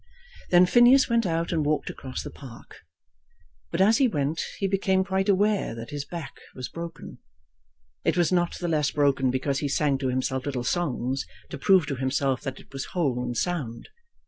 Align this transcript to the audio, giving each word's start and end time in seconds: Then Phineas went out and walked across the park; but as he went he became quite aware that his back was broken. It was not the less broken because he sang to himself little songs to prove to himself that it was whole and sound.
Then 0.49 0.65
Phineas 0.65 1.07
went 1.09 1.27
out 1.27 1.51
and 1.51 1.63
walked 1.63 1.91
across 1.91 2.23
the 2.23 2.31
park; 2.31 2.77
but 3.69 3.79
as 3.79 3.99
he 3.99 4.07
went 4.07 4.41
he 4.57 4.65
became 4.67 5.03
quite 5.03 5.29
aware 5.29 5.75
that 5.75 5.91
his 5.91 6.05
back 6.05 6.37
was 6.55 6.69
broken. 6.69 7.19
It 8.03 8.17
was 8.17 8.31
not 8.31 8.57
the 8.57 8.67
less 8.67 8.89
broken 8.89 9.29
because 9.29 9.59
he 9.59 9.67
sang 9.67 9.99
to 9.99 10.07
himself 10.07 10.47
little 10.47 10.63
songs 10.63 11.27
to 11.51 11.57
prove 11.59 11.85
to 11.85 11.97
himself 11.97 12.41
that 12.41 12.59
it 12.59 12.73
was 12.73 12.85
whole 12.97 13.21
and 13.23 13.37
sound. 13.37 13.89